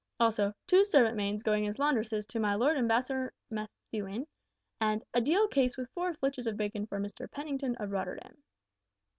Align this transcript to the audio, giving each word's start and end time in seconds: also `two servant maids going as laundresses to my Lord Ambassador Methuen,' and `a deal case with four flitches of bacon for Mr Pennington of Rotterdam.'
also 0.19 0.51
`two 0.67 0.83
servant 0.83 1.15
maids 1.15 1.43
going 1.43 1.67
as 1.67 1.77
laundresses 1.77 2.25
to 2.25 2.39
my 2.39 2.55
Lord 2.55 2.75
Ambassador 2.75 3.33
Methuen,' 3.51 4.25
and 4.79 5.03
`a 5.13 5.23
deal 5.23 5.47
case 5.47 5.77
with 5.77 5.91
four 5.91 6.11
flitches 6.15 6.47
of 6.47 6.57
bacon 6.57 6.87
for 6.87 6.99
Mr 6.99 7.29
Pennington 7.29 7.75
of 7.75 7.91
Rotterdam.' 7.91 8.41